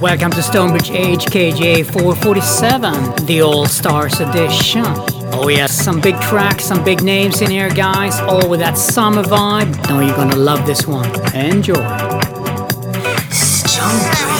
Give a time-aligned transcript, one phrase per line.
[0.00, 4.82] Welcome to Stonebridge HKJ 447, the All Stars edition.
[5.34, 9.22] Oh yes, some big tracks, some big names in here, guys, all with that summer
[9.22, 9.88] vibe.
[9.90, 11.04] Know you're gonna love this one.
[11.34, 11.74] Enjoy.
[13.70, 14.39] because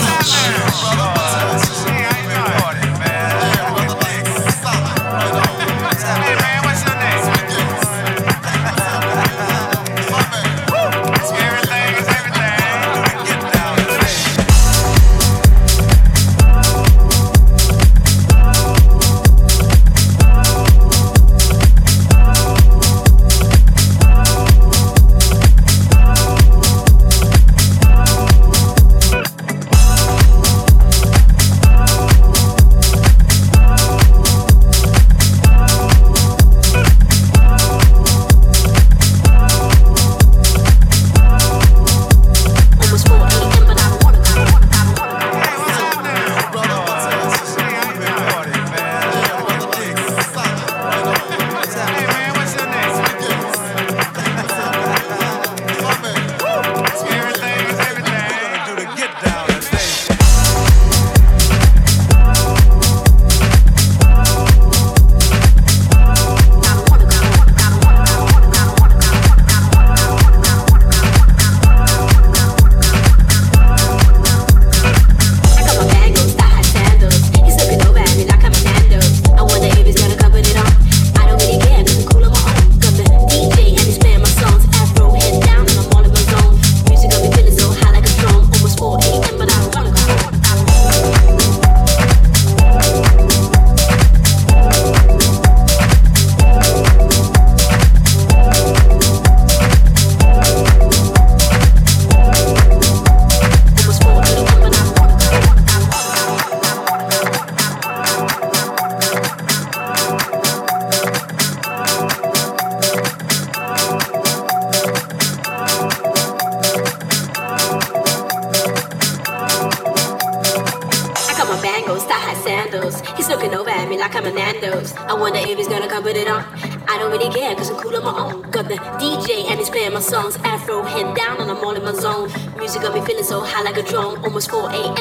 [133.31, 135.00] so high like a drone, almost 4 a.m.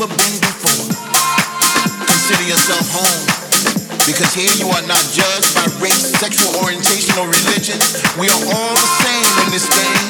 [0.00, 0.88] never been before.
[2.08, 3.20] Consider yourself home.
[4.08, 7.76] Because here you are not judged by race, sexual orientation, or religion.
[8.16, 10.08] We are all the same in this game.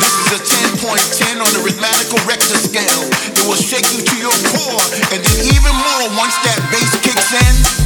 [0.00, 0.40] This is a
[0.80, 3.02] 10.10 on the rhythmical Richter scale.
[3.36, 7.36] It will shake you to your core, and then even more once that bass kicks
[7.36, 7.85] in.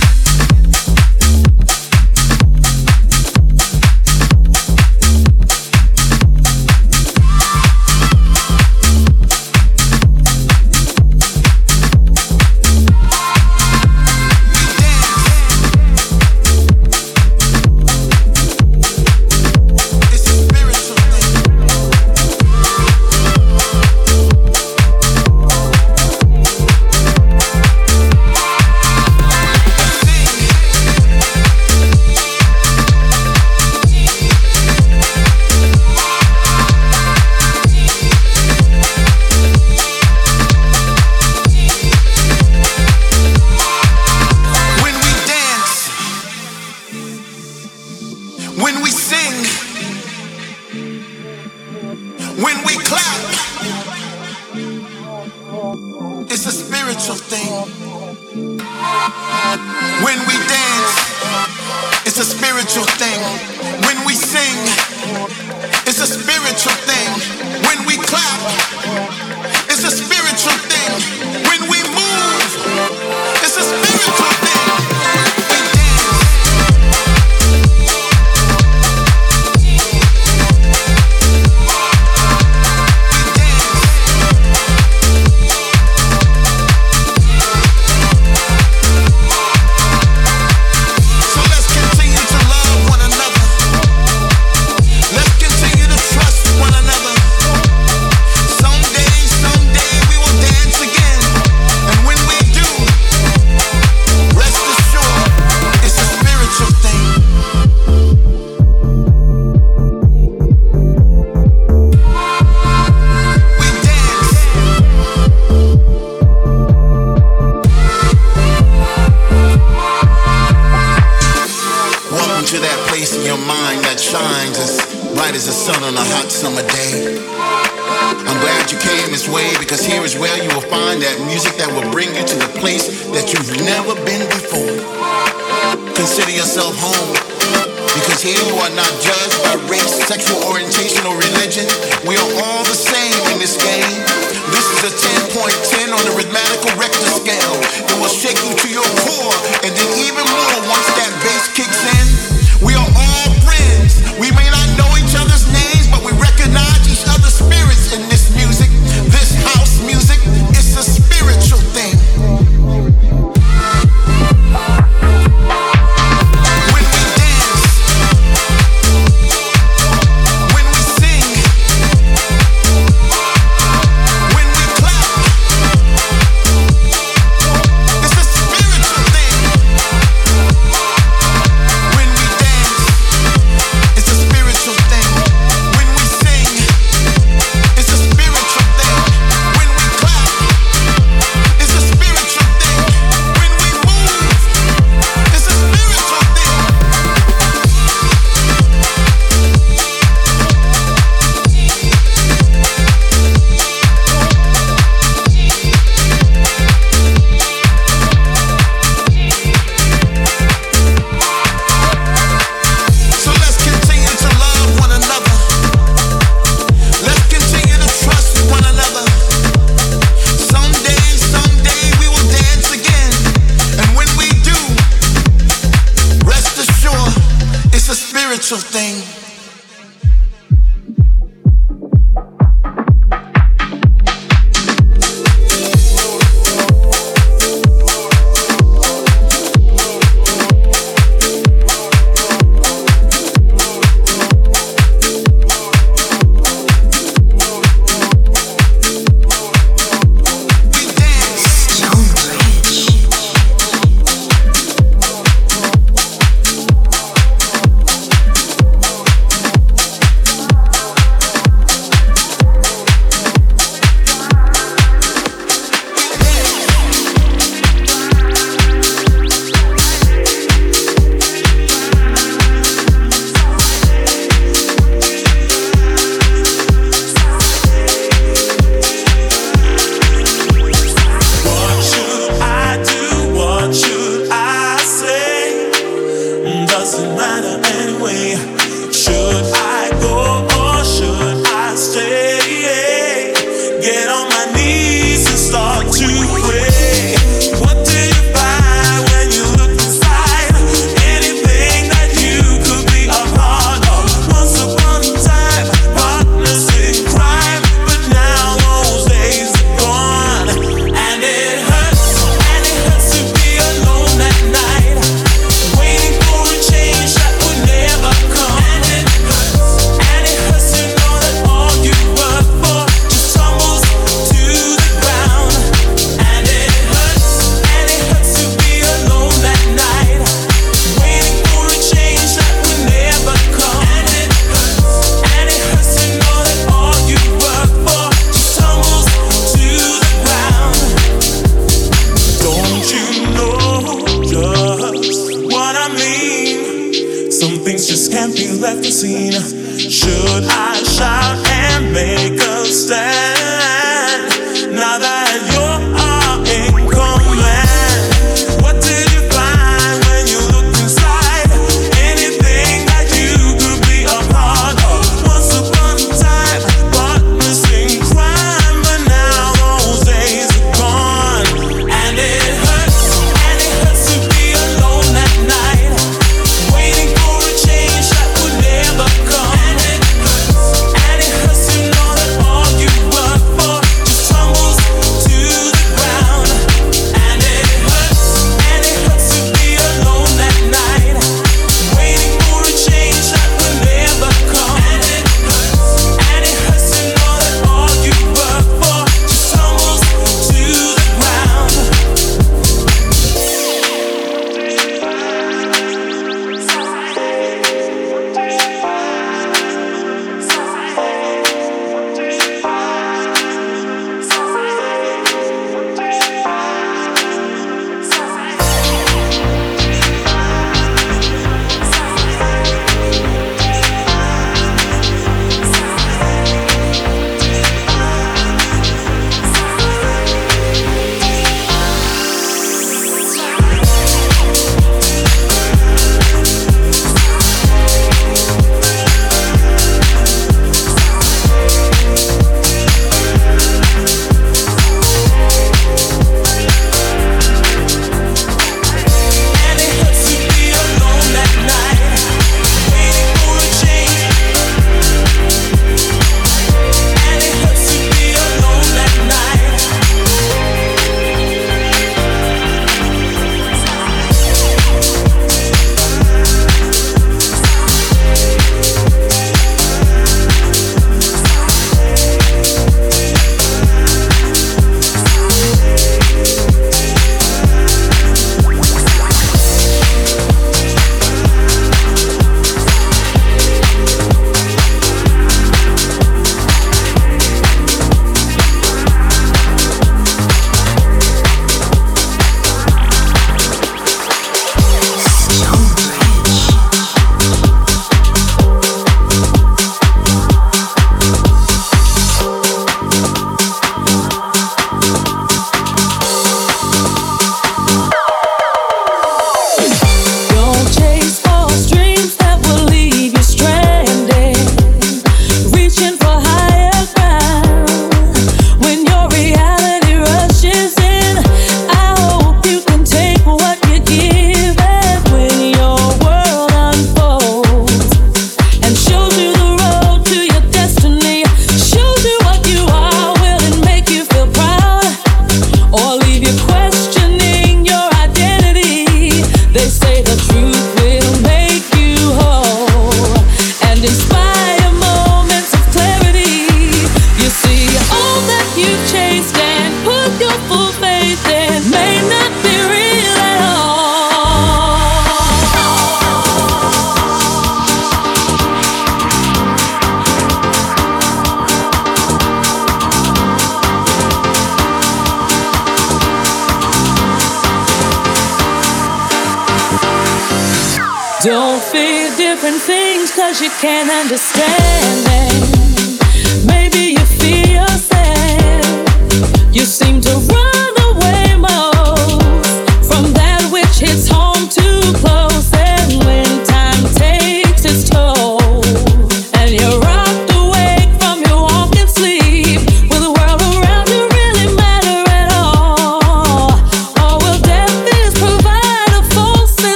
[573.51, 575.30] Cause you can't understand